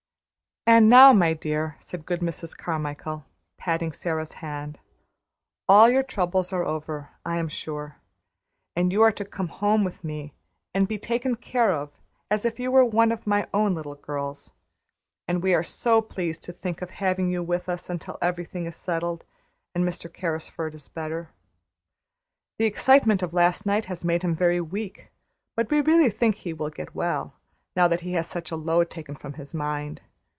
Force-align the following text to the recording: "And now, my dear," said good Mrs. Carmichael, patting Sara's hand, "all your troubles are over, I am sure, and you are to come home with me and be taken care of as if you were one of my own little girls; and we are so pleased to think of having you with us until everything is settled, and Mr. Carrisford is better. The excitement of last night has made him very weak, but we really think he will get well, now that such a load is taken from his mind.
"And 0.67 0.89
now, 0.91 1.11
my 1.11 1.33
dear," 1.33 1.75
said 1.79 2.05
good 2.05 2.21
Mrs. 2.21 2.55
Carmichael, 2.55 3.25
patting 3.57 3.91
Sara's 3.91 4.33
hand, 4.33 4.77
"all 5.67 5.89
your 5.89 6.03
troubles 6.03 6.53
are 6.53 6.63
over, 6.63 7.09
I 7.25 7.37
am 7.39 7.47
sure, 7.49 7.97
and 8.75 8.91
you 8.91 9.01
are 9.01 9.11
to 9.11 9.25
come 9.25 9.47
home 9.47 9.83
with 9.83 10.03
me 10.03 10.33
and 10.75 10.87
be 10.87 10.99
taken 10.99 11.33
care 11.35 11.71
of 11.73 11.89
as 12.29 12.45
if 12.45 12.59
you 12.59 12.69
were 12.71 12.85
one 12.85 13.11
of 13.11 13.25
my 13.25 13.47
own 13.55 13.73
little 13.73 13.95
girls; 13.95 14.51
and 15.27 15.41
we 15.41 15.55
are 15.55 15.63
so 15.63 15.99
pleased 15.99 16.43
to 16.43 16.53
think 16.53 16.83
of 16.83 16.91
having 16.91 17.31
you 17.31 17.41
with 17.41 17.67
us 17.67 17.89
until 17.89 18.19
everything 18.21 18.67
is 18.67 18.75
settled, 18.75 19.23
and 19.73 19.83
Mr. 19.83 20.13
Carrisford 20.13 20.75
is 20.75 20.87
better. 20.87 21.31
The 22.59 22.65
excitement 22.65 23.23
of 23.23 23.33
last 23.33 23.65
night 23.65 23.85
has 23.85 24.05
made 24.05 24.21
him 24.21 24.35
very 24.35 24.61
weak, 24.61 25.09
but 25.55 25.71
we 25.71 25.81
really 25.81 26.11
think 26.11 26.35
he 26.35 26.53
will 26.53 26.69
get 26.69 26.93
well, 26.93 27.33
now 27.75 27.87
that 27.87 28.01
such 28.27 28.51
a 28.51 28.55
load 28.55 28.85
is 28.87 28.93
taken 28.93 29.15
from 29.15 29.33
his 29.33 29.55
mind. 29.55 30.01